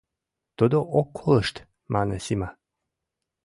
—Тудо 0.57 0.77
ок 0.99 1.07
колышт,— 1.17 1.55
мане 1.93 2.17
Сима. 2.25 2.49